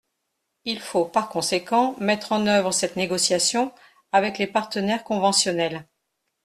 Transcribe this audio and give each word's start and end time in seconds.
Il 0.65 0.79
faut 0.79 1.05
par 1.05 1.29
conséquent 1.29 1.93
mettre 1.99 2.31
en 2.31 2.47
œuvre 2.47 2.71
cette 2.71 2.95
négociation 2.95 3.71
avec 4.11 4.39
les 4.39 4.47
partenaires 4.47 5.03
conventionnels. 5.03 5.87